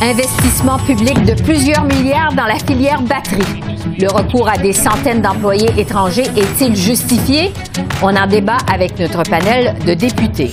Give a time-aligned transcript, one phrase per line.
[0.00, 3.62] Investissement public de plusieurs milliards dans la filière batterie.
[3.98, 7.52] Le recours à des centaines d'employés étrangers est-il justifié?
[8.00, 10.52] On en débat avec notre panel de députés.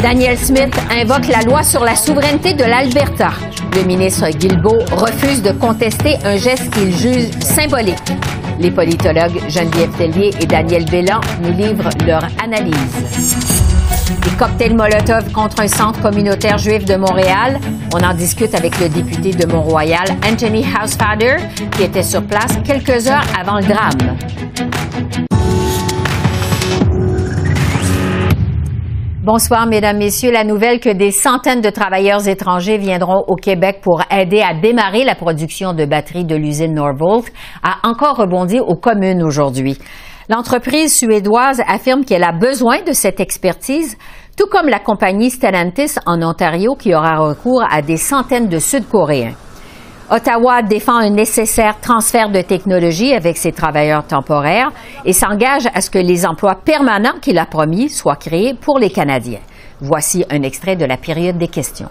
[0.00, 3.30] Daniel Smith invoque la loi sur la souveraineté de l'Alberta.
[3.74, 8.12] Le ministre Guilbeault refuse de contester un geste qu'il juge symbolique.
[8.60, 12.76] Les politologues Geneviève Tellier et Daniel Bélan nous livrent leur analyse.
[14.22, 17.58] Des cocktails Molotov contre un centre communautaire juif de Montréal.
[17.94, 21.36] On en discute avec le député de Mont-Royal, Anthony Housefather,
[21.70, 24.16] qui était sur place quelques heures avant le drame.
[29.22, 30.30] Bonsoir, Mesdames, Messieurs.
[30.32, 35.04] La nouvelle que des centaines de travailleurs étrangers viendront au Québec pour aider à démarrer
[35.04, 37.30] la production de batteries de l'usine Norvolt
[37.62, 39.76] a encore rebondi aux communes aujourd'hui.
[40.30, 43.98] L'entreprise suédoise affirme qu'elle a besoin de cette expertise,
[44.38, 49.34] tout comme la compagnie Stellantis en Ontario qui aura recours à des centaines de Sud-Coréens.
[50.12, 54.72] Ottawa défend un nécessaire transfert de technologie avec ses travailleurs temporaires
[55.04, 58.90] et s'engage à ce que les emplois permanents qu'il a promis soient créés pour les
[58.90, 59.38] Canadiens.
[59.80, 61.88] Voici un extrait de la période des questions.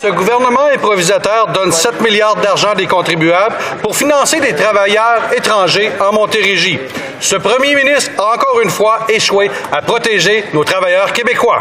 [0.00, 6.12] Ce gouvernement improvisateur donne 7 milliards d'argent des contribuables pour financer des travailleurs étrangers en
[6.12, 6.78] Montérégie.
[7.18, 11.60] Ce premier ministre a encore une fois échoué à protéger nos travailleurs québécois.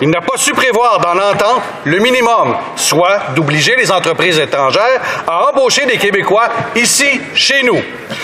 [0.00, 5.48] Il n'a pas su prévoir dans l'entente le minimum, soit d'obliger les entreprises étrangères à
[5.48, 7.80] embaucher des Québécois ici, chez nous.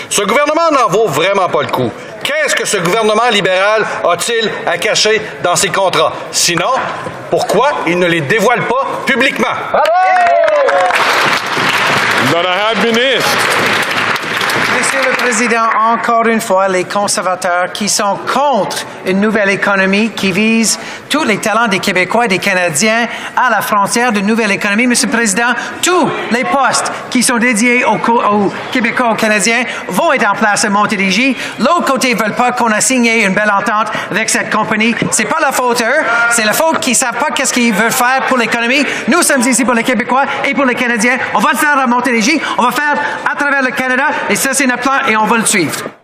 [0.09, 1.91] Ce gouvernement n'en vaut vraiment pas le coup.
[2.23, 6.13] Qu'est-ce que ce gouvernement libéral a-t-il à cacher dans ses contrats?
[6.31, 6.71] Sinon,
[7.29, 9.47] pourquoi il ne les dévoile pas publiquement?
[14.75, 20.31] Monsieur le Président, encore une fois, les conservateurs qui sont contre une nouvelle économie qui
[20.31, 20.79] vise
[21.13, 23.07] tous les talents des Québécois et des Canadiens
[23.37, 24.87] à la frontière d'une nouvelle économie.
[24.87, 25.53] Monsieur le Président,
[25.83, 27.99] tous les postes qui sont dédiés aux,
[28.71, 31.37] Québécois, aux Canadiens vont être en place à Montérégie.
[31.59, 34.95] L'autre côté ne veulent pas qu'on a signé une belle entente avec cette compagnie.
[35.11, 38.25] C'est pas la faute eux, c'est la faute qu'ils savent pas qu'est-ce qu'ils veulent faire
[38.27, 38.83] pour l'économie.
[39.07, 41.19] Nous sommes ici pour les Québécois et pour les Canadiens.
[41.35, 42.95] On va le faire à Montérégie, on va le faire
[43.31, 46.02] à travers le Canada et ça c'est notre plan et on va le suivre.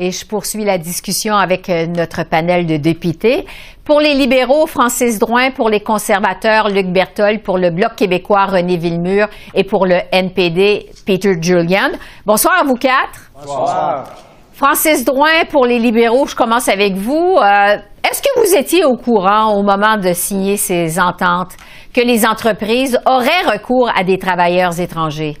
[0.00, 3.44] Et je poursuis la discussion avec euh, notre panel de députés.
[3.84, 8.76] Pour les libéraux, Francis Drouin, pour les conservateurs, Luc Berthold, pour le Bloc québécois, René
[8.76, 11.90] Villemur et pour le NPD, Peter Julian.
[12.24, 13.32] Bonsoir à vous quatre.
[13.34, 14.04] Bonsoir.
[14.52, 17.36] Francis Drouin, pour les libéraux, je commence avec vous.
[17.36, 17.76] Euh,
[18.08, 21.56] est-ce que vous étiez au courant au moment de signer ces ententes
[21.92, 25.36] que les entreprises auraient recours à des travailleurs étrangers?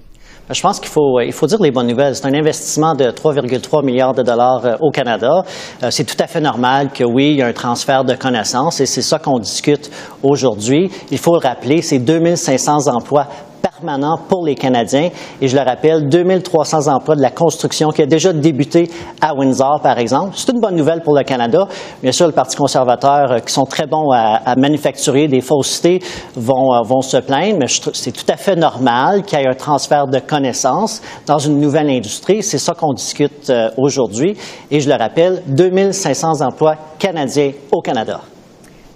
[0.50, 2.16] Je pense qu'il faut, il faut dire les bonnes nouvelles.
[2.16, 5.44] C'est un investissement de 3,3 milliards de dollars euh, au Canada.
[5.82, 8.80] Euh, c'est tout à fait normal que oui, il y a un transfert de connaissances
[8.80, 9.90] et c'est ça qu'on discute
[10.22, 10.90] aujourd'hui.
[11.10, 13.26] Il faut le rappeler, c'est 2500 emplois
[13.60, 15.10] permanent pour les Canadiens.
[15.40, 19.80] Et je le rappelle, 2300 emplois de la construction qui a déjà débuté à Windsor,
[19.82, 20.32] par exemple.
[20.36, 21.66] C'est une bonne nouvelle pour le Canada.
[22.02, 26.00] Bien sûr, le Parti conservateur, euh, qui sont très bons à, manufacturer des faussetés,
[26.34, 29.54] vont, euh, vont se plaindre, mais c'est tout à fait normal qu'il y ait un
[29.54, 32.42] transfert de connaissances dans une nouvelle industrie.
[32.42, 34.36] C'est ça qu'on discute euh, aujourd'hui.
[34.70, 38.20] Et je le rappelle, 2500 emplois canadiens au Canada.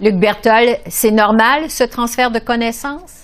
[0.01, 3.22] Luc Berthold, c'est normal ce transfert de connaissances?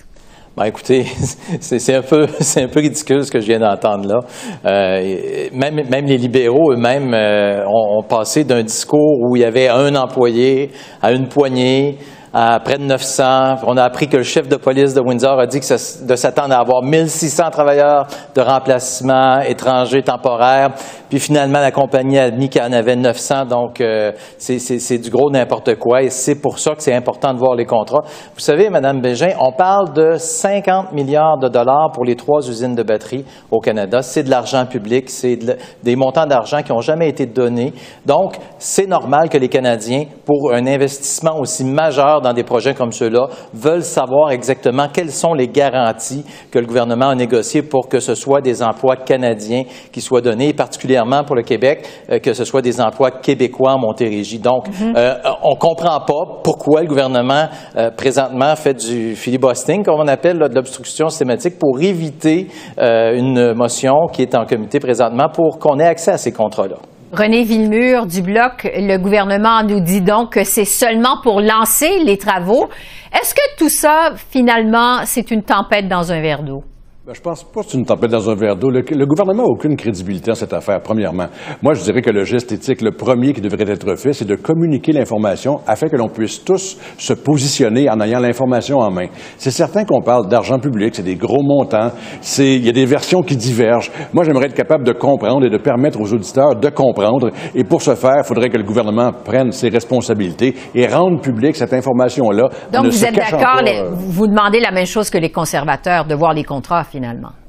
[0.56, 1.04] Ben, écoutez,
[1.60, 4.20] c'est un peu un peu ridicule ce que je viens d'entendre là.
[4.66, 9.68] Euh, même, même les libéraux eux-mêmes euh, ont, passé d'un discours où il y avait
[9.68, 11.98] un employé à une poignée
[12.32, 13.56] à près de 900.
[13.66, 16.54] On a appris que le chef de police de Windsor a dit que de s'attendre
[16.54, 20.70] à avoir 1600 travailleurs de remplacement étrangers temporaires.
[21.08, 23.46] Puis finalement, la compagnie a admis qu'il y en avait 900.
[23.46, 26.02] Donc, euh, c'est du gros n'importe quoi.
[26.02, 28.02] Et c'est pour ça que c'est important de voir les contrats.
[28.34, 32.76] Vous savez, Madame Bégin, on parle de 50 milliards de dollars pour les trois usines
[32.76, 34.02] de batterie au Canada.
[34.02, 35.10] C'est de l'argent public.
[35.10, 35.38] C'est
[35.82, 37.72] des montants d'argent qui n'ont jamais été donnés.
[38.06, 42.74] Donc, c'est normal que les Canadiens, pour un investissement aussi majeur investisseurs dans des projets
[42.74, 47.88] comme ceux-là veulent savoir exactement quelles sont les garanties que le gouvernement a négociées pour
[47.88, 52.18] que ce soit des emplois canadiens qui soient donnés, et particulièrement pour le Québec, euh,
[52.18, 54.38] que ce soit des emplois québécois en Montérégie.
[54.38, 54.94] Donc, Mhm.
[54.96, 60.38] euh, on comprend pas pourquoi le gouvernement euh, présentement fait du filibustering, comme on appelle,
[60.38, 65.78] là, de l'obstruction systématique, pour éviter une motion qui est en comité présentement pour qu'on
[65.78, 66.76] ait accès à ces contrats-là.
[67.12, 72.16] René Villemur du Bloc, le gouvernement nous dit donc que c'est seulement pour lancer les
[72.16, 72.68] travaux.
[73.12, 76.62] Est-ce que tout ça, finalement, c'est une tempête dans un verre d'eau?
[77.10, 78.70] Ben, je pense pas que c'est une tempête dans un verre d'eau.
[78.70, 81.26] Le, le gouvernement n'a aucune crédibilité dans cette affaire, premièrement.
[81.60, 84.36] Moi, je dirais que le geste éthique, le premier qui devrait être fait, c'est de
[84.36, 89.06] communiquer l'information afin que l'on puisse tous se positionner en ayant l'information en main.
[89.38, 91.90] C'est certain qu'on parle d'argent public, c'est des gros montants,
[92.20, 93.90] c'est, il y a des versions qui divergent.
[94.12, 97.30] Moi, j'aimerais être capable de comprendre et de permettre aux auditeurs de comprendre.
[97.56, 101.56] Et pour ce faire, il faudrait que le gouvernement prenne ses responsabilités et rende publique
[101.56, 102.44] cette information-là.
[102.44, 106.14] en Donc, vous êtes d'accord, euh, vous demandez la même chose que les conservateurs, de
[106.14, 106.99] voir les contrats, finalement.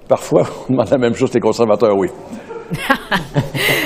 [0.07, 2.09] Parfois, on demande la même chose les conservateurs, oui.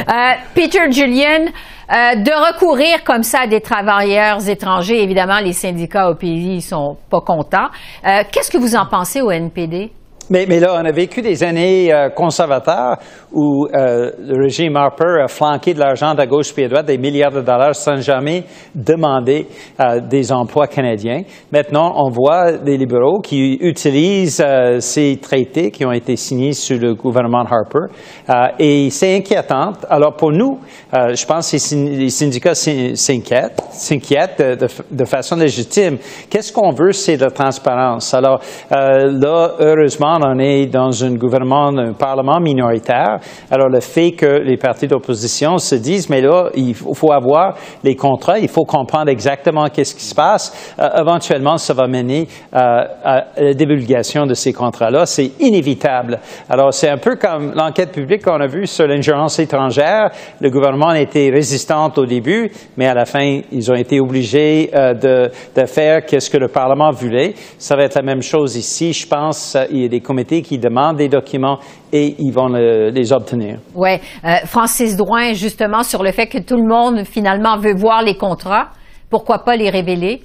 [0.07, 6.11] Euh, Peter Julian, euh, de recourir comme ça à des travailleurs étrangers, évidemment, les syndicats
[6.11, 7.69] au pays sont pas contents.
[8.05, 9.91] Euh, Qu'est-ce que vous en pensez au NPD?
[10.29, 12.97] Mais, mais là, on a vécu des années euh, conservateurs
[13.31, 16.97] où euh, le régime Harper a flanqué de l'argent de gauche et à droite, des
[16.97, 18.43] milliards de dollars, sans jamais
[18.73, 19.45] demander
[19.79, 21.21] euh, des emplois canadiens.
[21.51, 26.79] Maintenant, on voit des libéraux qui utilisent euh, ces traités qui ont été signés sous
[26.79, 27.93] le gouvernement Harper.
[28.27, 29.73] Euh, et c'est inquiétant.
[29.89, 30.57] Alors, pour nous,
[30.93, 35.35] euh, je pense que les syn- les syndicats s'in- s'inquiètent, s'inquiètent de, de- de façon
[35.35, 35.97] légitime.
[36.31, 38.11] Qu'est-ce qu'on veut, c'est de la transparence?
[38.15, 38.39] Alors,
[38.71, 43.19] là, heureusement, on est dans un gouvernement, un parlement minoritaire.
[43.49, 47.95] Alors, le fait que les partis d'opposition se disent, mais là, il faut avoir les
[47.95, 50.75] contrats, il faut comprendre exactement qu'est-ce qui se passe.
[50.79, 55.05] Euh, éventuellement, ça va mener euh, à la divulgation de ces contrats-là.
[55.05, 56.19] C'est inévitable.
[56.49, 60.09] Alors, c'est un peu comme l'enquête publique qu'on a vue sur l'ingérence étrangère.
[60.39, 64.93] Le gouvernement était résistant au début, mais à la fin, ils ont été obligés euh,
[64.93, 67.33] de, faire qu'est-ce que le Parlement voulait.
[67.57, 68.93] Ça va être la même chose ici.
[68.93, 71.59] Je pense euh, il y a des comités qui demandent des documents
[71.91, 73.57] et ils vont le- les obtenir.
[73.73, 78.01] Ouais, euh, Francis Drouin, justement, sur le fait que tout le monde, finalement, veut voir
[78.03, 78.67] les contrats.
[79.09, 80.21] Pourquoi pas les révéler?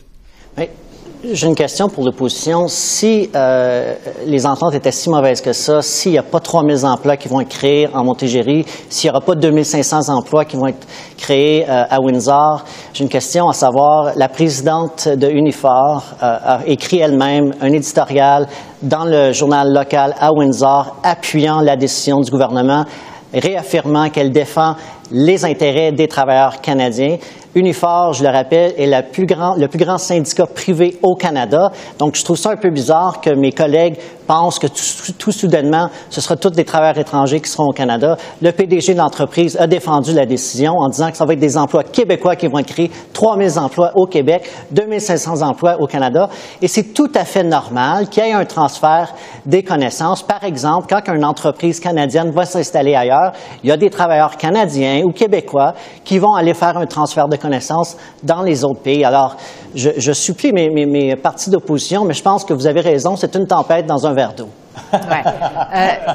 [0.57, 0.71] Mais
[1.23, 2.67] J'ai une question pour l'opposition.
[2.67, 3.95] Si euh,
[4.25, 7.29] les ententes étaient si mauvaises que ça, s'il n'y a pas 3 000 emplois qui
[7.29, 10.87] vont être créés en Montérégie, s'il n'y aura pas 2 500 emplois qui vont être
[11.19, 12.65] créés euh, à Windsor,
[12.95, 18.49] j'ai une question à savoir, la présidente de Unifor euh, a écrit elle-même un éditorial
[18.81, 22.87] dans le journal local à Windsor appuyant la décision du gouvernement
[23.35, 24.75] réaffirmant qu'elle défend
[25.11, 27.17] les intérêts des travailleurs canadiens.
[27.55, 31.73] Unifor, je le rappelle, est la plus grand, le plus grand syndicat privé au Canada.
[31.99, 33.97] Donc, je trouve ça un peu bizarre que mes collègues
[34.29, 38.17] pensent que tout, tout soudainement, ce sera tous des travailleurs étrangers qui seront au Canada.
[38.41, 41.59] Le PDG de l'entreprise a défendu la décision en disant que ça va être des
[41.59, 46.29] emplois québécois qui vont créés, 3 000 emplois au Québec, 2 500 emplois au Canada.
[46.63, 49.13] Et c'est tout à fait normal qu'il y ait un transfert
[49.45, 50.23] des connaissances.
[50.23, 53.33] Par exemple, quand une entreprise canadienne va s'installer ailleurs,
[53.65, 55.75] il y a des travailleurs canadiens ou québécois
[56.05, 59.05] qui vont aller faire un transfert de connaissances dans les autres pays.
[59.05, 59.37] Alors,
[59.75, 63.87] je, supplie mes partis d'opposition, mais je pense que vous avez raison, c'est une tempête
[63.87, 64.49] dans un verre d'eau.
[64.93, 65.23] Ouais.
[65.75, 66.11] Euh,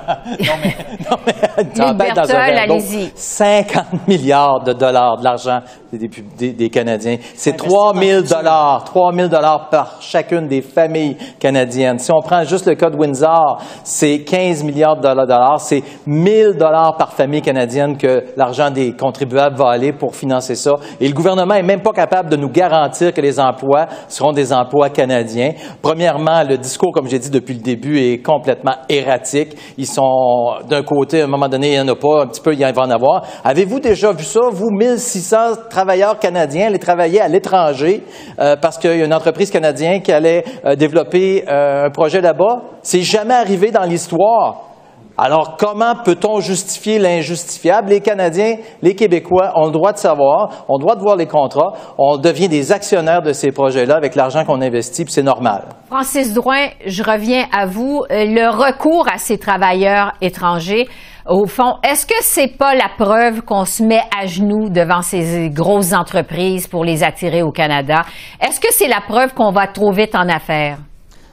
[1.61, 2.73] Une tempête dans un Berthold, verre d'eau.
[2.73, 3.11] allez-y.
[3.15, 5.59] 50 milliards de dollars de l'argent
[5.93, 7.17] des, des- des Canadiens.
[7.35, 11.99] C'est 3 000 dollars, 3 000 dollars par chacune des familles canadiennes.
[11.99, 15.59] Si on prend juste le cas de Windsor, c'est 15 milliards de dollars.
[15.59, 20.73] C'est 1000 dollars par famille canadienne que l'argent des contribuables va aller pour financer ça.
[20.99, 24.51] Et le gouvernement est même pas capable de nous garantir que les emplois seront des
[24.51, 25.51] emplois canadiens.
[25.81, 28.54] Premièrement, le discours, comme j'ai dit depuis le début, est complètement
[28.89, 29.55] erratique.
[29.77, 32.41] Ils sont d'un côté, à un moment donné, il n'y en a pas, un petit
[32.41, 33.23] peu, il va en avoir.
[33.43, 35.37] Avez-vous déjà vu ça, vous, 1600
[35.69, 38.03] travailleurs canadiens aller travailler à l'étranger
[38.39, 42.21] euh, parce qu'il y a une entreprise canadienne qui allait euh, développer euh, un projet
[42.21, 42.61] là-bas?
[42.81, 44.74] C'est jamais arrivé dans l'histoire.
[45.17, 47.89] Alors, comment peut-on justifier l'injustifiable?
[47.89, 51.25] Les Canadiens, les Québécois ont le droit de savoir, ont le droit de voir les
[51.25, 55.63] contrats, on devient des actionnaires de ces projets-là avec l'argent qu'on investit, puis c'est normal.
[55.87, 58.03] Francis Drouin, je reviens à vous.
[58.11, 60.87] Euh, Le recours à ces travailleurs étrangers,
[61.27, 65.49] au fond, est-ce que c'est pas la preuve qu'on se met à genoux devant ces
[65.49, 68.01] grosses entreprises pour les attirer au Canada?
[68.41, 70.77] Est-ce que c'est la preuve qu'on va trop vite en affaires?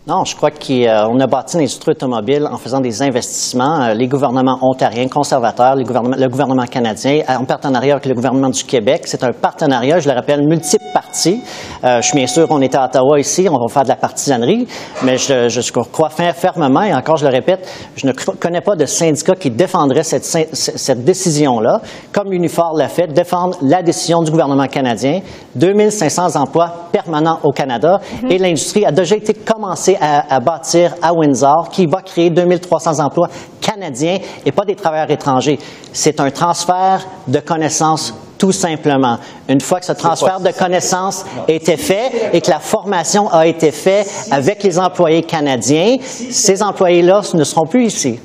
[0.04, 3.82] Non, je crois qu'on a bâti l'industrie automobile en faisant des investissements.
[3.82, 8.48] Euh, les gouvernements ontariens, conservateurs, les gouvernements, le gouvernement canadien, en partenariat avec le gouvernement
[8.48, 9.02] du Québec.
[9.04, 11.40] C'est un partenariat, je le rappelle, multiple parties.
[11.84, 13.96] Euh, je suis bien sûr, on est à Ottawa ici, on va faire de la
[13.96, 14.66] partisanerie,
[15.04, 18.86] mais je, je crois fermement, et encore je le répète, je ne connais pas de
[18.86, 21.80] syndicat qui défendrait cette, cette décision-là,
[22.10, 25.20] comme Unifor l'a fait, défendre la décision du gouvernement canadien.
[25.54, 28.32] 2500 emplois permanents au Canada, mm-hmm.
[28.32, 33.28] et l'industrie a déjà été commencée à, bâtir à Windsor, qui va créer 2300 emplois
[33.60, 35.58] canadiens et pas des travailleurs étrangers.
[35.92, 39.18] C'est un transfert de connaissances tout simplement.
[39.48, 43.46] Une fois que ce transfert de connaissances a été fait et que la formation a
[43.46, 48.18] été faite avec les employés canadiens, ces employés-là ne seront plus ici.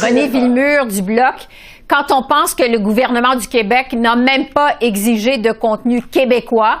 [0.00, 1.34] René Villemur du Bloc,
[1.92, 6.78] quand on pense que le gouvernement du Québec n'a même pas exigé de contenu québécois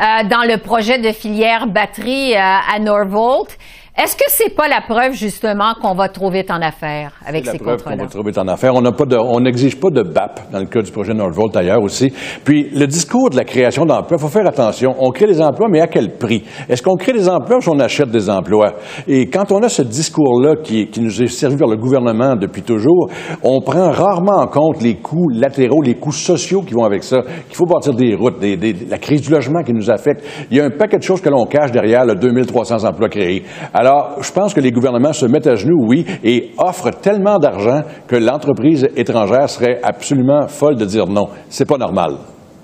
[0.00, 3.58] euh, dans le projet de filière batterie euh, à Norvolt,
[3.96, 7.60] est-ce que c'est pas la preuve justement qu'on va trop vite en affaires avec ces
[7.60, 7.96] contrats-là?
[8.00, 8.74] On va trop vite en affaires.
[8.74, 11.56] On n'a pas de, on n'exige pas de BAP dans le cas du projet Northvolt
[11.56, 12.12] ailleurs aussi.
[12.44, 14.96] Puis le discours de la création d'emplois, il faut faire attention.
[14.98, 16.42] On crée des emplois, mais à quel prix?
[16.68, 18.74] Est-ce qu'on crée des emplois ou on achète des emplois?
[19.06, 22.62] Et quand on a ce discours-là qui, qui nous est servi par le gouvernement depuis
[22.62, 23.08] toujours,
[23.44, 27.18] on prend rarement en compte les coûts latéraux, les coûts sociaux qui vont avec ça.
[27.48, 30.24] Qu'il faut bâtir des routes, des, des, la crise du logement qui nous affecte.
[30.50, 33.44] Il y a un paquet de choses que l'on cache derrière le 2300 emplois créés.
[33.72, 37.82] Alors, je pense que les gouvernements se mettent à genoux, oui, et offrent tellement d'argent
[38.06, 41.28] que l'entreprise étrangère serait absolument folle de dire non.
[41.48, 42.14] C'est pas normal.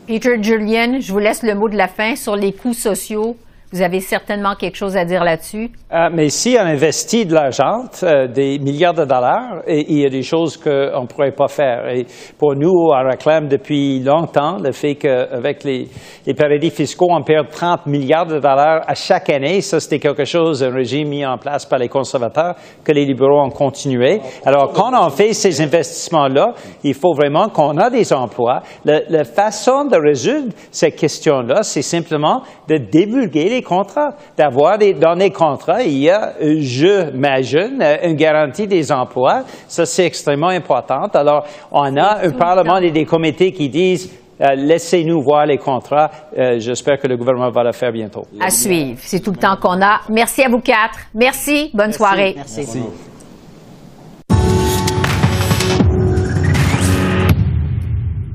[0.07, 3.37] Peter Julian, je vous laisse le mot de la fin sur les coûts sociaux
[3.73, 5.71] vous avez certainement quelque chose à dire là-dessus?
[5.93, 10.09] Euh, mais si on investit de l'argent, euh, des milliards de dollars, il y a
[10.09, 11.89] des choses qu'on ne pourrait pas faire.
[11.89, 12.05] Et
[12.37, 15.87] pour nous, on réclame depuis longtemps le fait qu'avec les,
[16.27, 19.61] les paradis fiscaux, on perd 30 milliards de dollars à chaque année.
[19.61, 23.41] Ça, c'était quelque chose, un régime mis en place par les conservateurs que les libéraux
[23.41, 24.21] ont continué.
[24.45, 28.63] Alors, quand on fait ces investissements-là, il faut vraiment qu'on a des emplois.
[28.85, 35.15] la façon de résoudre ces questions-là, c'est simplement de divulguer les contrats, d'avoir des, dans
[35.15, 39.43] les contrats, il y a, je m'imagine, une garantie des emplois.
[39.69, 41.07] Ça, c'est extrêmement important.
[41.15, 46.11] Alors, on a un Parlement et des comités qui disent euh, laissez-nous voir les contrats.
[46.39, 48.23] Euh, j'espère que le gouvernement va le faire bientôt.
[48.41, 48.99] À suivre.
[49.03, 50.01] C'est tout le temps qu'on a.
[50.09, 50.99] Merci à vous quatre.
[51.15, 51.71] Merci.
[51.75, 52.35] Bonne soirée.
[52.37, 52.67] Merci.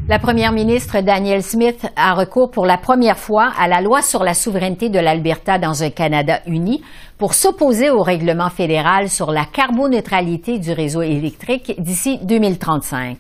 [0.08, 4.24] La première ministre Danielle Smith a recours pour la première fois à la loi sur
[4.24, 6.84] la souveraineté de l'Alberta dans un Canada uni
[7.18, 13.18] pour s'opposer au règlement fédéral sur la carboneutralité du réseau électrique d'ici 2035.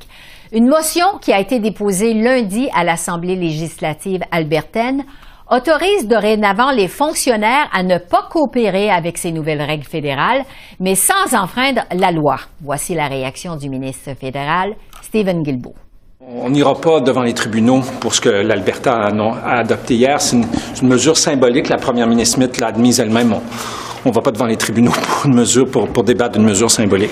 [0.51, 5.06] Une motion qui a été déposée lundi à l'Assemblée législative albertaine
[5.50, 10.44] autorise dorénavant les fonctionnaires à ne pas coopérer avec ces nouvelles règles fédérales,
[10.80, 12.38] mais sans enfreindre la loi.
[12.62, 15.85] Voici la réaction du ministre fédéral, Stephen Guilbeault.
[16.27, 20.20] On n'ira pas devant les tribunaux pour ce que l'Alberta a, adopté hier.
[20.20, 20.38] C'est
[20.82, 21.70] une, mesure symbolique.
[21.70, 23.36] La première ministre Smith l'a admise elle-même.
[24.05, 26.72] On ne va pas devant les tribunaux pour une mesure, pour, pour débattre d'une mesure
[26.72, 27.12] symbolique.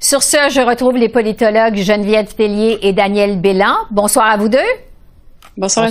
[0.00, 3.76] Sur ce, je retrouve les politologues Geneviève Tellier et Daniel Bélan.
[3.92, 4.58] Bonsoir à vous deux.
[5.54, 5.88] Bonsoir,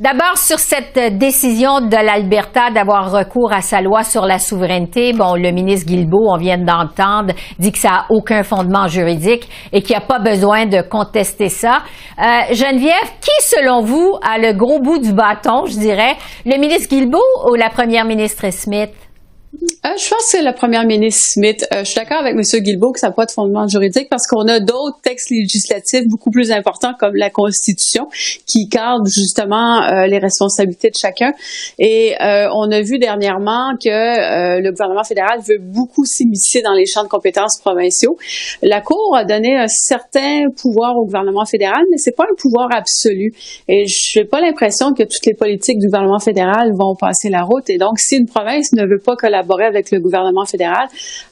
[0.00, 5.34] D'abord, sur cette décision de l'Alberta d'avoir recours à sa loi sur la souveraineté, bon,
[5.34, 9.94] le ministre Guilbeault, on vient d'entendre, dit que ça n'a aucun fondement juridique et qu'il
[9.94, 11.82] n'y a pas besoin de contester ça.
[12.18, 16.16] Euh, Geneviève, qui, selon vous, a le gros bout du bâton, je dirais,
[16.46, 19.07] le ministre Guilbeault ou la première ministre Smith?
[19.54, 21.66] Euh, je pense que c'est la première ministre Smith.
[21.72, 22.42] Euh, je suis d'accord avec M.
[22.62, 26.30] Guilbeault que ça n'a pas de fondement juridique parce qu'on a d'autres textes législatifs beaucoup
[26.30, 28.08] plus importants comme la Constitution
[28.46, 31.32] qui cadrent justement euh, les responsabilités de chacun.
[31.78, 37.04] Et on a vu dernièrement que le gouvernement fédéral veut beaucoup s'immiscer dans les champs
[37.04, 38.16] de compétences provinciaux.
[38.62, 42.68] La Cour a donné un certain pouvoir au gouvernement fédéral, mais c'est pas un pouvoir
[42.72, 43.32] absolu.
[43.68, 47.42] Et je n'ai pas l'impression que toutes les politiques du gouvernement fédéral vont passer la
[47.42, 47.68] route.
[47.70, 50.88] Et donc, si une province ne veut pas collaborer avec le gouvernement fédéral,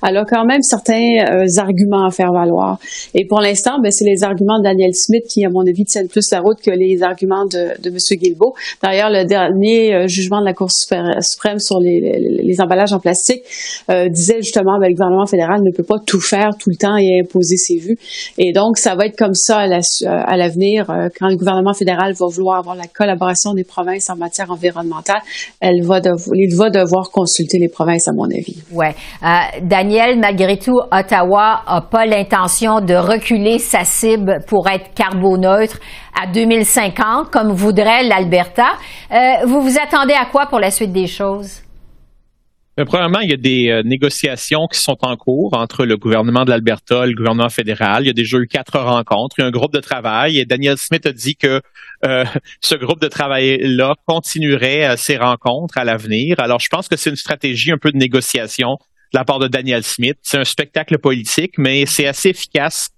[0.07, 2.79] elle a quand même certains euh, arguments à faire valoir.
[3.15, 6.09] Et pour l'instant, ben, c'est les arguments de Daniel Smith qui, à mon avis, tiennent
[6.09, 7.97] plus la route que les arguments de, de M.
[8.13, 8.55] Guilbeault.
[8.83, 13.43] D'ailleurs, le dernier euh, jugement de la Cour suprême sur les, emballages en plastique
[13.91, 16.77] euh, disait justement que ben, le gouvernement fédéral ne peut pas tout faire tout le
[16.77, 17.99] temps et imposer ses vues.
[18.39, 20.87] Et donc, ça va être comme ça à l'avenir.
[21.19, 25.21] quand le gouvernement fédéral va vouloir avoir la collaboration des provinces en matière environnementale,
[25.63, 28.63] il va devoir consulter les provinces à mon avis.
[28.73, 28.95] Ouais.
[29.23, 29.27] Euh,
[29.63, 35.79] Daniel, malgré tout, Ottawa n'a pas l'intention de reculer sa cible pour être carboneutre
[36.21, 38.69] à 2050, comme voudrait l'Alberta.
[39.13, 41.66] Euh, vous vous attendez à quoi pour la suite des choses?
[42.77, 46.45] Mais premièrement, il y a des euh, négociations qui sont en cours entre le gouvernement
[46.45, 48.05] de l'Alberta et le gouvernement fédéral.
[48.05, 49.37] Il y a déjà eu quatre rencontres.
[49.39, 51.63] Il y a un groupe de travail et Daniel Smith a dit que
[52.05, 52.25] euh,
[52.61, 56.39] ce groupe de travail-là continuerait euh, ses rencontres à l'avenir.
[56.39, 58.77] Alors, je pense que c'est une stratégie un peu de négociation
[59.15, 60.19] de la part de Daniel Smith.
[60.21, 62.91] C'est un spectacle politique, mais c'est assez efficace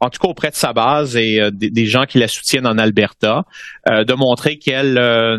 [0.00, 2.78] en tout cas auprès de sa base et euh, des, gens qui la soutiennent en
[2.78, 3.44] Alberta,
[3.88, 5.38] euh, de montrer qu'elle euh,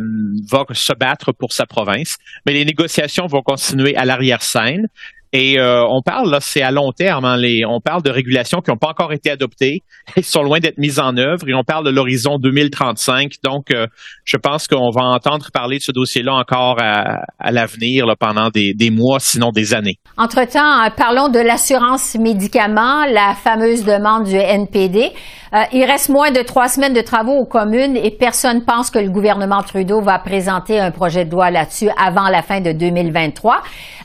[0.49, 2.17] va se battre pour sa province.
[2.45, 4.87] Mais les négociations vont continuer à l'arrière-scène.
[5.33, 8.59] Et euh, on parle, là, c'est à long terme, hein, les, on parle de régulations
[8.59, 9.81] qui n'ont pas encore été adoptées,
[10.15, 13.35] qui sont loin d'être mises en œuvre, et on parle de l'horizon 2035.
[13.43, 13.87] Donc, euh,
[14.25, 18.73] je pense qu'on va entendre parler de ce dossier-là encore à, à l'avenir pendant des,
[18.73, 19.95] des, mois, sinon des années.
[20.17, 25.11] Entre-temps, euh, parlons de l'assurance médicaments, la fameuse demande du NPD.
[25.53, 28.99] Euh, il reste moins de trois semaines de travaux aux communes et personne pense que
[28.99, 33.55] le gouvernement Trudeau va présenter un projet de loi là-dessus avant la fin de 2023.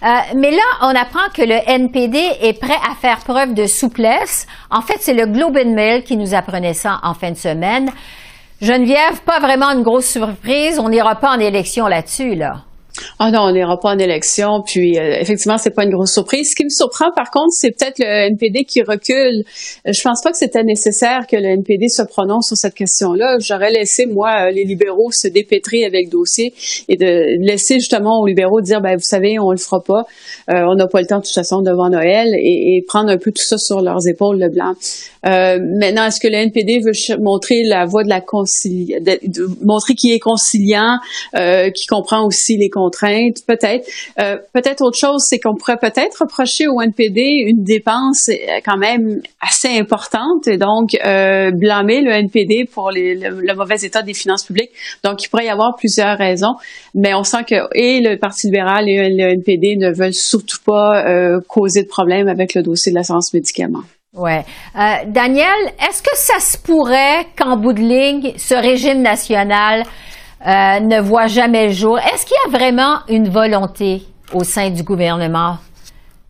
[0.02, 0.06] Euh,
[0.36, 4.46] mais là, on apprend que le NPD est prêt à faire preuve de souplesse.
[4.70, 7.90] En fait, c'est le Globe and Mail qui nous apprenait ça en fin de semaine.
[8.60, 10.78] Geneviève, pas vraiment une grosse surprise.
[10.78, 12.62] On n'ira pas en élection là-dessus, là.
[13.18, 14.62] Ah non, on n'ira pas en élection.
[14.64, 16.50] Puis euh, effectivement, c'est pas une grosse surprise.
[16.50, 19.44] Ce qui me surprend, par contre, c'est peut-être le NPD qui recule.
[19.86, 23.38] Euh, je pense pas que c'était nécessaire que le NPD se prononce sur cette question-là.
[23.40, 26.54] J'aurais laissé moi euh, les libéraux se dépêtrer avec dossier
[26.88, 30.04] et de laisser justement aux libéraux dire, ben vous savez, on le fera pas.
[30.48, 33.42] on n'a pas le temps de toute façon devant Noël et, prendre un peu tout
[33.42, 34.74] ça sur leurs épaules, le blanc.
[35.24, 39.02] maintenant, est-ce que le NPD veut montrer la voie de la conciliation,
[39.62, 40.98] montrer qu'il est conciliant,
[41.32, 43.88] qui comprend aussi les peut-être.
[44.20, 48.76] Euh, peut-être autre chose, c'est qu'on pourrait peut-être reprocher au NPD une dépense euh, quand
[48.76, 54.44] même assez importante et donc euh, blâmer le NPD pour le, mauvais état des finances
[54.44, 54.70] publiques.
[55.04, 56.54] Donc, il pourrait y avoir plusieurs raisons,
[56.94, 61.04] mais on sent que et le Parti libéral et le NPD ne veulent surtout pas
[61.48, 63.82] causer de problèmes avec le dossier de l'assurance médicaments.
[64.14, 64.44] Ouais.
[65.06, 65.46] Daniel,
[65.88, 69.84] est-ce que ça se pourrait qu'en bout de ligne, ce régime national
[70.46, 71.98] euh, ne voit jamais le jour.
[71.98, 75.58] Est-ce qu'il y a vraiment une volonté au sein du gouvernement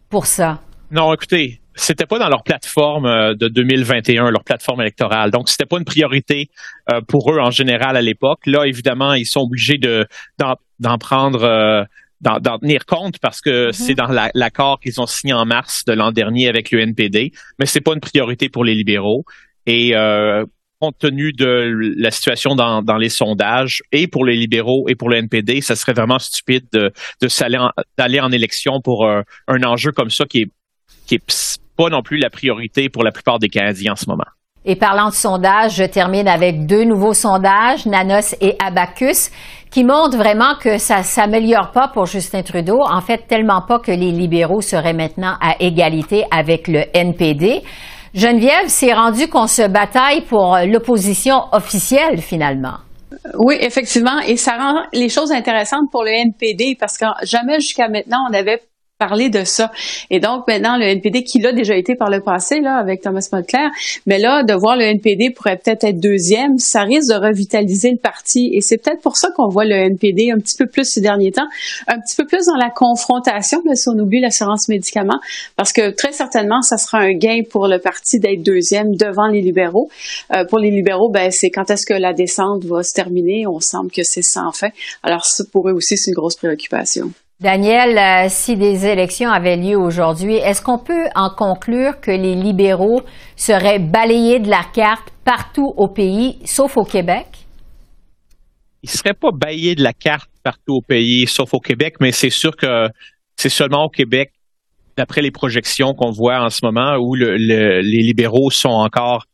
[0.08, 0.60] pour ça?
[0.90, 5.30] Non, écoutez, c'était pas dans leur plateforme euh, de 2021, leur plateforme électorale.
[5.30, 6.48] Donc, c'était pas une priorité
[6.90, 8.40] euh, pour eux en général à l'époque.
[8.46, 10.06] Là, évidemment, ils sont obligés de
[10.38, 11.86] d'en prendre,
[12.22, 13.72] d'en tenir compte parce que mm-hmm.
[13.72, 17.32] c'est dans l'accord qu'ils ont signé en mars de l'an dernier avec le NPD.
[17.58, 19.24] Mais c'est pas une priorité pour les libéraux.
[19.66, 19.94] Et
[20.80, 25.16] compte tenu de la situation dans, les sondages, et pour les libéraux et pour le
[25.16, 26.92] NPD, ça serait vraiment stupide de,
[27.96, 29.24] d'aller en, élection pour un,
[29.64, 30.50] enjeu comme ça qui est,
[31.06, 34.24] qui est pas non plus la priorité pour la plupart des Canadiens en ce moment.
[34.68, 39.30] Et parlant de sondages, je termine avec deux nouveaux sondages, Nanos et Abacus,
[39.70, 42.80] qui montrent vraiment que ça s'améliore pas pour Justin Trudeau.
[42.82, 47.62] En fait, tellement pas que les libéraux seraient maintenant à égalité avec le NPD.
[48.16, 52.78] Geneviève, c'est rendu qu'on se bataille pour l'opposition officielle finalement.
[53.38, 57.88] Oui, effectivement, et ça rend les choses intéressantes pour le NPD parce que jamais jusqu'à
[57.88, 58.62] maintenant on avait
[58.98, 59.70] parler de ça.
[60.10, 63.26] Et donc maintenant le NPD qui l'a déjà été par le passé là avec Thomas
[63.32, 63.70] Mulcair,
[64.06, 67.98] mais là de voir le NPD pourrait peut-être être deuxième, ça risque de revitaliser le
[67.98, 71.00] parti et c'est peut-être pour ça qu'on voit le NPD un petit peu plus ces
[71.00, 71.46] derniers temps,
[71.86, 75.20] un petit peu plus dans la confrontation là, si on oublie l'assurance médicaments
[75.56, 79.42] parce que très certainement ça sera un gain pour le parti d'être deuxième devant les
[79.42, 79.90] libéraux.
[80.34, 83.60] Euh, pour les libéraux, ben c'est quand est-ce que la descente va se terminer, on
[83.60, 84.70] semble que c'est sans fin.
[85.02, 87.12] Alors ça pour eux aussi c'est une grosse préoccupation.
[87.38, 92.34] Daniel, euh, si des élections avaient lieu aujourd'hui, est-ce qu'on peut en conclure que les
[92.34, 93.02] libéraux
[93.36, 97.26] seraient balayés de la carte partout au pays, sauf au Québec?
[98.82, 102.10] Ils ne seraient pas balayés de la carte partout au pays, sauf au Québec, mais
[102.10, 102.88] c'est sûr que
[103.36, 104.32] c'est seulement au Québec,
[104.96, 109.26] d'après les projections qu'on voit en ce moment, où les libéraux sont encore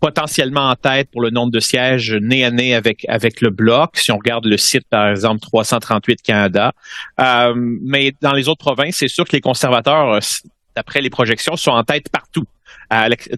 [0.00, 3.96] potentiellement en tête pour le nombre de sièges nez à nez avec, avec le bloc,
[3.96, 6.72] si on regarde le site, par exemple, 338 Canada.
[7.20, 10.20] Euh, mais dans les autres provinces, c'est sûr que les conservateurs, euh,
[10.74, 12.44] d'après les projections, sont en tête partout.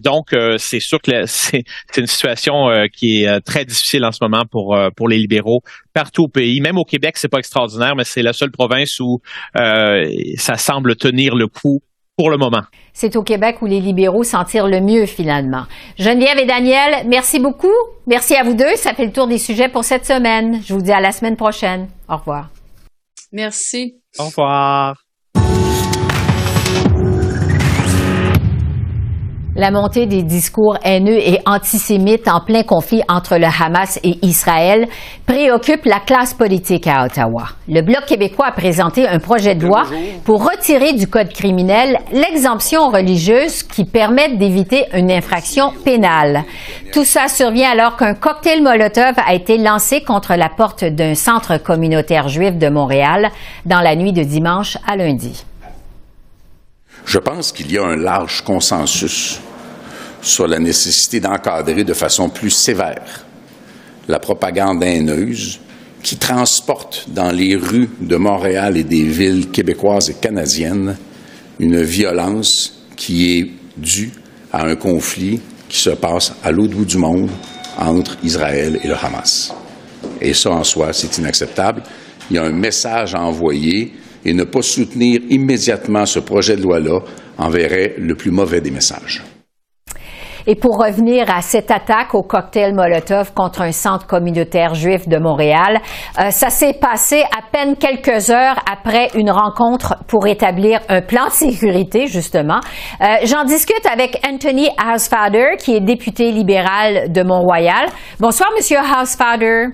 [0.03, 1.63] donc, euh, c'est sûr que c'est
[1.97, 5.61] une situation qui est très difficile en ce moment pour pour les libéraux
[5.93, 6.59] partout au pays.
[6.61, 9.21] Même au Québec, c'est pas extraordinaire, mais c'est la seule province où
[9.55, 11.81] ça semble tenir le coup
[12.19, 12.63] pour le moment.
[12.91, 15.63] C'est au Québec où les libéraux s'en tirent le mieux finalement.
[15.97, 17.71] Geneviève et Daniel, merci beaucoup.
[18.07, 18.75] Merci à vous deux.
[18.75, 20.59] Ça fait le tour des sujets pour cette semaine.
[20.65, 21.87] Je vous dis à la semaine prochaine.
[22.09, 22.49] Au revoir.
[23.31, 24.01] Merci.
[24.19, 25.08] Au revoir.
[29.59, 34.87] La montée des discours haineux et antisémites en plein conflit entre le Hamas et Israël
[35.25, 37.43] préoccupe la classe politique à Ottawa.
[37.67, 39.83] Le Bloc québécois a présenté un projet de loi
[40.23, 46.45] pour retirer du code criminel l'exemption religieuse qui permet d'éviter une infraction pénale.
[46.93, 51.57] Tout ça survient alors qu'un cocktail Molotov a été lancé contre la porte d'un centre
[51.57, 53.27] communautaire juif de Montréal
[53.65, 55.43] dans la nuit de dimanche à lundi.
[57.05, 59.41] Je pense qu'il y a un large consensus
[60.21, 63.25] sur la nécessité d'encadrer de façon plus sévère
[64.09, 65.59] la propagande haineuse
[66.01, 70.97] qui transporte dans les rues de Montréal et des villes québécoises et canadiennes
[71.59, 74.11] une violence qui est due
[74.51, 77.29] à un conflit qui se passe à l'autre bout du monde
[77.77, 79.53] entre Israël et le Hamas.
[80.19, 81.83] Et ça, en soi, c'est inacceptable.
[82.29, 83.93] Il y a un message à envoyer
[84.25, 86.99] et ne pas soutenir immédiatement ce projet de loi-là
[87.37, 89.23] enverrait le plus mauvais des messages.
[90.51, 95.19] Et pour revenir à cette attaque au cocktail Molotov contre un centre communautaire juif de
[95.19, 95.79] Montréal,
[96.17, 101.25] euh, ça s'est passé à peine quelques heures après une rencontre pour établir un plan
[101.27, 102.61] de sécurité, justement.
[102.99, 107.85] Euh, J'en discute avec Anthony Housefather, qui est député libéral de Mont-Royal.
[108.19, 109.67] Bonsoir, Monsieur Housefather.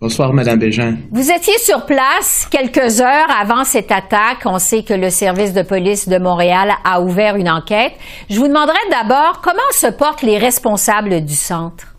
[0.00, 0.96] Bonsoir, Madame Bégin.
[1.10, 4.46] Vous étiez sur place quelques heures avant cette attaque.
[4.46, 7.92] On sait que le service de police de Montréal a ouvert une enquête.
[8.30, 11.94] Je vous demanderai d'abord comment se portent les responsables du centre.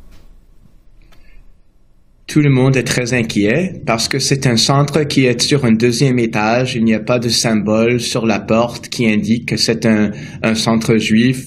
[2.26, 5.74] Tout le monde est très inquiet parce que c'est un centre qui est sur un
[5.74, 6.74] deuxième étage.
[6.74, 10.10] Il n'y a pas de symbole sur la porte qui indique que c'est un,
[10.42, 11.46] un, centre juif.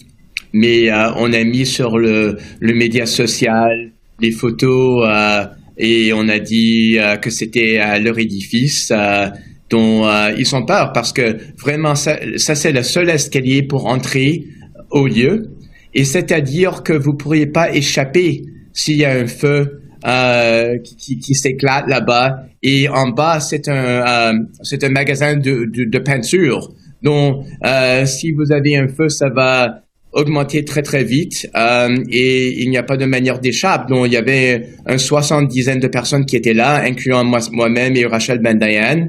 [0.53, 3.91] Mais euh, on a mis sur le, le média social
[4.21, 5.45] les photos euh,
[5.77, 9.29] et on a dit euh, que c'était euh, leur édifice euh,
[9.71, 14.45] dont ils ont peur parce que vraiment ça, c'est le seul escalier pour entrer
[14.91, 15.51] au lieu
[15.95, 21.87] et c'est-à-dire que vous pourriez pas échapper s'il y a un feu euh, qui, s'éclate
[21.89, 22.43] là-bas.
[22.63, 26.75] Et en bas, c'est un, euh, c'est un magasin de, de, peinture.
[27.03, 29.84] Donc, euh, si vous avez un feu, ça va
[30.15, 33.89] augmenté très très vite euh, et il n'y a pas de manière d'échappe.
[33.89, 37.97] Donc il y avait un soixante dizaine de personnes qui étaient là, incluant moi, moi-même
[37.97, 39.09] et Rachel Bendayan.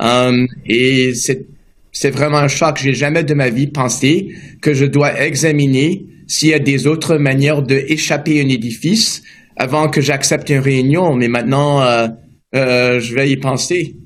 [0.00, 0.42] Mm-hmm.
[0.42, 2.78] euh, et c'est vraiment un choc.
[2.82, 4.28] J'ai jamais de ma vie pensé
[4.60, 9.22] que je dois examiner s'il y a des autres manières de échapper à un édifice
[9.56, 11.14] avant que j'accepte une réunion.
[11.14, 12.08] Mais maintenant, euh,
[12.54, 13.96] euh, je vais y penser.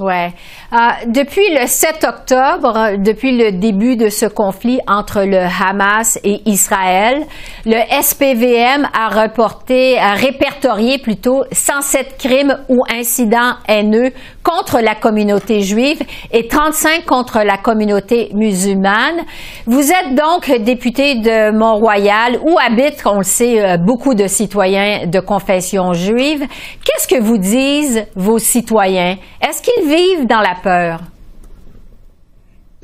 [0.00, 0.32] Ouais.
[0.72, 0.76] Euh,
[1.06, 7.24] depuis le 7 octobre, depuis le début de ce conflit entre le Hamas et Israël,
[7.64, 14.10] le SPVM a reporté, a répertorié plutôt 107 crimes ou incidents haineux
[14.42, 16.02] contre la communauté juive
[16.32, 19.20] et 35 contre la communauté musulmane.
[19.66, 25.06] Vous êtes donc député de Mont-Royal où habitent, on le sait, euh, beaucoup de citoyens
[25.06, 26.44] de confession juive.
[26.84, 29.18] Qu'est-ce que vous disent vos citoyens?
[29.40, 31.02] Est-ce qu'ils vivent dans la peur?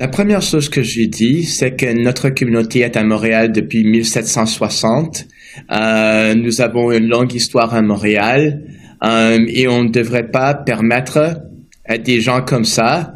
[0.01, 5.27] La première chose que j'ai dit, c'est que notre communauté est à Montréal depuis 1760.
[5.71, 8.63] Euh, nous avons une longue histoire à Montréal
[9.03, 11.43] euh, et on ne devrait pas permettre
[11.85, 13.13] à des gens comme ça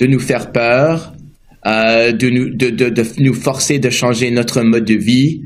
[0.00, 1.12] de nous faire peur,
[1.64, 5.42] euh, de, nous, forcer de changer notre mode de vie,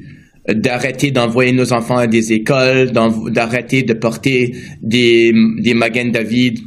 [0.49, 2.90] d'arrêter d'envoyer nos enfants à des écoles,
[3.33, 6.59] d'arrêter de porter des, des Magen David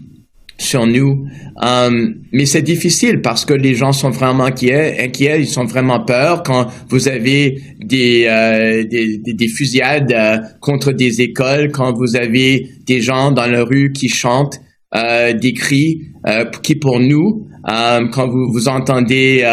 [0.64, 1.28] sur nous.
[1.62, 6.04] Um, mais c'est difficile parce que les gens sont vraiment inquiets, inquiets, ils sont vraiment
[6.04, 12.16] peur quand vous avez des, euh, des, des, fusillades euh, contre des écoles, quand vous
[12.16, 14.60] avez des gens dans la rue qui chantent
[14.96, 19.44] euh, des cris euh, qui pour nous, quand vous, vous entendez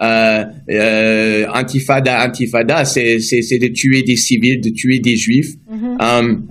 [0.00, 5.54] euh, antifada, antifada, c'est de tuer des civils, de tuer des juifs.
[5.68, 6.00] Mm-hmm.
[6.00, 6.46] um,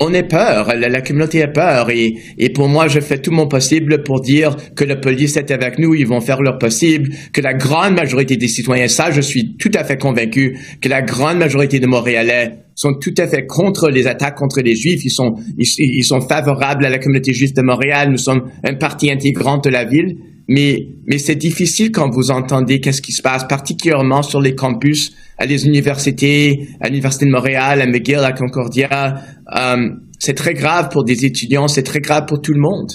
[0.00, 3.46] on est peur, la, communauté a peur et, et, pour moi, je fais tout mon
[3.46, 7.42] possible pour dire que la police est avec nous, ils vont faire leur possible, que
[7.42, 11.36] la grande majorité des citoyens, ça, je suis tout à fait convaincu, que la grande
[11.36, 15.34] majorité de Montréalais sont tout à fait contre les attaques contre les Juifs, ils sont,
[15.58, 19.70] ils, sont favorables à la communauté juive de Montréal, nous sommes une partie intégrante de
[19.70, 20.16] la ville,
[20.48, 25.12] mais, mais c'est difficile quand vous entendez qu'est-ce qui se passe, particulièrement sur les campus
[25.40, 29.14] à les universités, à l'Université de Montréal, à McGill, à Concordia.
[29.56, 32.90] Euh, c'est très grave pour des étudiants, c'est très grave pour tout le monde.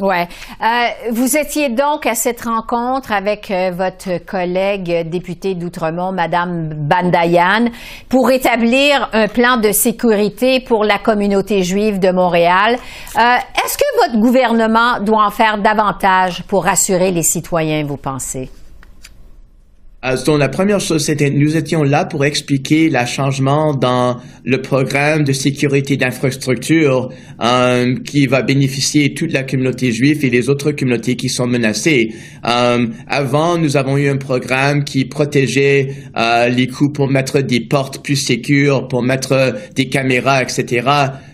[0.00, 0.26] Ouais.
[0.62, 7.66] Euh, vous étiez donc à cette rencontre avec euh, votre collègue députée d'Outremont, Madame Bandayan,
[8.08, 12.78] pour établir un plan de sécurité pour la communauté juive de Montréal.
[13.14, 18.50] Est-ce que votre gouvernement doit en faire davantage pour rassurer les citoyens, vous pensez?
[20.04, 24.60] Euh, donc, la première chose, c'était nous étions là pour expliquer le changement dans le
[24.60, 27.10] programme de sécurité d'infrastructure
[27.40, 32.08] euh, qui va bénéficier toute la communauté juive et les autres communautés qui sont menacées.
[32.44, 37.60] Euh, avant, nous avons eu un programme qui protégeait euh, les coûts pour mettre des
[37.60, 40.84] portes plus sécures, pour mettre des caméras, etc.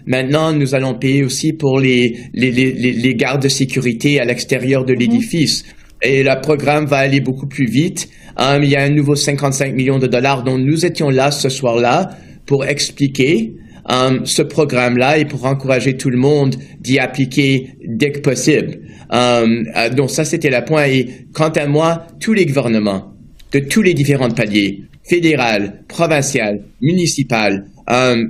[0.06, 4.84] Maintenant, nous allons payer aussi pour les, les, les, les gardes de sécurité à l'extérieur
[4.84, 5.64] de l'édifice.
[6.00, 8.08] Et le programme va aller beaucoup plus vite.
[8.38, 11.48] Um, il y a un nouveau 55 millions de dollars dont nous étions là ce
[11.48, 12.10] soir-là
[12.46, 13.54] pour expliquer
[13.88, 18.78] um, ce programme-là et pour encourager tout le monde d'y appliquer dès que possible.
[19.10, 20.86] Um, euh, donc ça, c'était le point.
[20.86, 23.14] Et quant à moi, tous les gouvernements
[23.52, 28.24] de tous les différents paliers, fédéral, provincial, municipal, euh,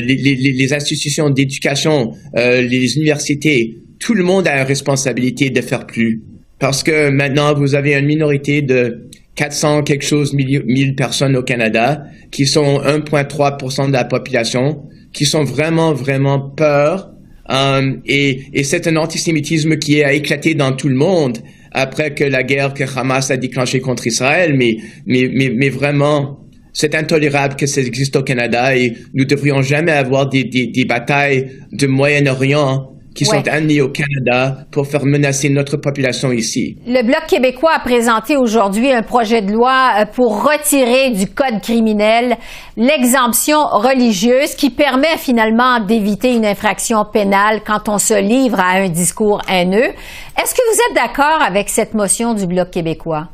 [0.00, 6.22] les, institutions d'éducation, euh, les universités, tout le monde a une responsabilité de faire plus.
[6.58, 12.04] Parce que maintenant, vous avez une minorité de 400 quelque chose mille personnes au Canada,
[12.30, 17.10] qui sont 1,3% de la population, qui sont vraiment, vraiment peur.
[17.48, 21.38] Um, et, et c'est un antisémitisme qui a éclaté dans tout le monde
[21.72, 24.54] après que la guerre que Hamas a déclenchée contre Israël.
[24.56, 26.40] Mais, mais, mais, mais vraiment,
[26.72, 30.84] c'est intolérable que ça existe au Canada et nous devrions jamais avoir des, des, des
[30.84, 36.76] batailles de Moyen-Orient qui sont amenés au Canada pour faire menacer notre population ici.
[36.86, 41.60] Le Bloc québécois a présenté aujourd'hui un projet de loi euh, pour retirer du code
[41.62, 42.36] criminel
[42.76, 48.88] l'exemption religieuse qui permet finalement d'éviter une infraction pénale quand on se livre à un
[48.88, 49.92] discours haineux.
[50.36, 53.28] Est-ce que vous êtes d'accord avec cette motion du Bloc québécois?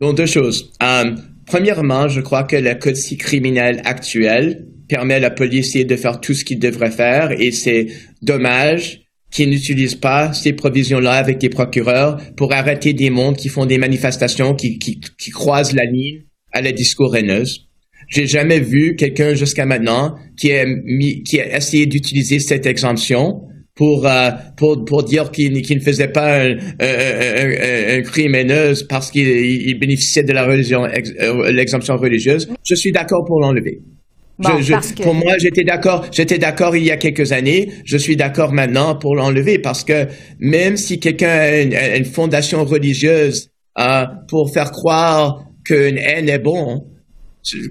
[0.00, 0.72] Donc, deux choses.
[0.82, 1.14] Euh,
[1.46, 6.34] premièrement, je crois que le code criminel actuel permet à la police de faire tout
[6.34, 7.86] ce qu'il devrait faire et c'est
[8.20, 13.64] dommage qu'ils n'utilisent pas ces provisions-là avec des procureurs pour arrêter des mondes qui font
[13.64, 17.68] des manifestations, qui, qui, qui croisent la ligne à la discours haineuse.
[18.08, 20.64] J'ai jamais vu quelqu'un jusqu'à maintenant qui a,
[21.24, 23.42] qui essayé d'utiliser cette exemption
[23.76, 30.24] pour, euh, pour, pour dire qu'il ne faisait pas un, crime haineux parce qu'il bénéficiait
[30.24, 32.48] de la religion, euh, l'exemption religieuse.
[32.64, 33.80] Je suis d'accord pour l'enlever
[35.02, 36.06] Pour moi, j'étais d'accord.
[36.12, 37.70] J'étais d'accord il y a quelques années.
[37.84, 40.06] Je suis d'accord maintenant pour l'enlever parce que
[40.38, 46.89] même si quelqu'un a une, fondation religieuse euh, pour faire croire qu'une haine est bon,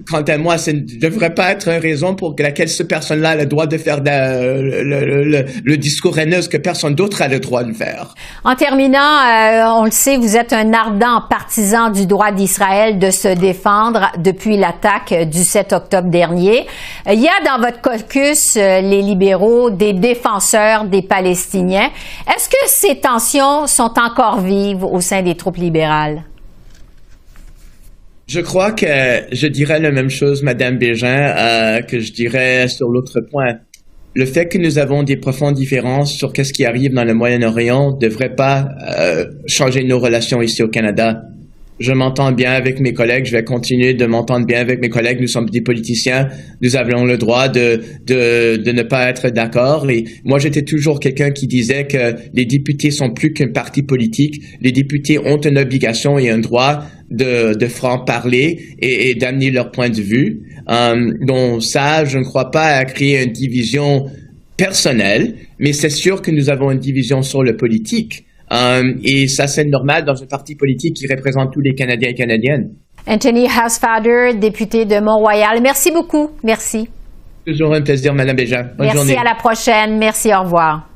[0.08, 3.36] quant à moi, ça ne devrait pas être une raison pour laquelle cette personne-là a
[3.36, 8.14] le droit de faire le, discours haineux que personne d'autre a le droit de faire.
[8.44, 13.10] En terminant, euh, on le sait, vous êtes un ardent partisan du droit d'Israël de
[13.10, 16.66] se défendre depuis l'attaque du 7 octobre dernier.
[17.06, 21.90] Il y a dans votre caucus, euh, les libéraux, des défenseurs des Palestiniens.
[22.26, 26.24] Est-ce que ces tensions sont encore vives au sein des troupes libérales?
[28.30, 28.86] Je crois que
[29.32, 33.58] je dirais la même chose, Madame Bégin, euh, que je dirais sur l'autre point.
[34.14, 37.96] Le fait que nous avons des profondes différences sur qu'est-ce qui arrive dans le Moyen-Orient
[37.96, 41.22] ne devrait pas euh, changer nos relations ici au Canada
[41.80, 45.18] je m'entends bien avec mes collègues, je vais continuer de m'entendre bien avec mes collègues.
[45.20, 46.28] Nous sommes des politiciens,
[46.60, 49.90] nous avons le droit de, de, ne pas être d'accord.
[49.90, 54.42] Et moi, j'étais toujours quelqu'un qui disait que les députés sont plus qu'un parti politique.
[54.60, 59.88] Les députés ont une obligation et un droit de, de franc-parler et, d'amener leur point
[59.88, 60.42] de vue.
[61.22, 64.06] Donc ça, je ne crois pas à créer une division
[64.58, 68.26] personnelle, mais c'est sûr que nous avons une division sur le politique.
[68.52, 72.14] Euh, et ça, c'est normal dans un parti politique qui représente tous les Canadiens et
[72.14, 72.70] Canadiennes.
[73.06, 75.60] Anthony Housefather, député de Mont-Royal.
[75.62, 76.30] Merci beaucoup.
[76.42, 76.88] Merci.
[77.46, 78.62] Toujours un plaisir, Madame Béja.
[78.62, 79.98] Bonne Merci, à la prochaine.
[79.98, 80.86] Merci, au revoir.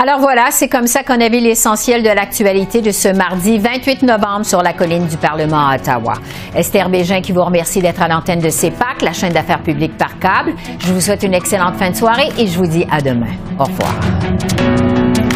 [0.00, 4.04] Alors voilà, c'est comme ça qu'on a vu l'essentiel de l'actualité de ce mardi 28
[4.04, 6.14] novembre sur la colline du Parlement à Ottawa.
[6.54, 10.20] Esther Bégin qui vous remercie d'être à l'antenne de CEPAC, la chaîne d'affaires publiques par
[10.20, 10.52] câble.
[10.86, 13.34] Je vous souhaite une excellente fin de soirée et je vous dis à demain.
[13.58, 15.27] Au revoir.